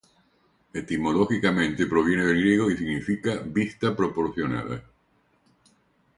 Etimológicamente 0.73 1.85
proviene 1.85 2.25
del 2.25 2.41
griego, 2.41 2.71
y 2.71 2.75
significa 2.75 3.37
"vista 3.45 3.95
proporcionada". 3.95 4.83